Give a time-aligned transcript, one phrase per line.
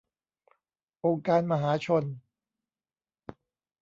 [1.05, 2.03] องค์การมหาชน